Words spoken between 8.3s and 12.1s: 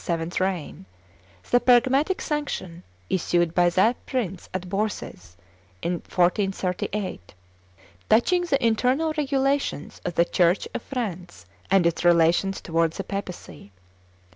the internal regulations of the Church of France and its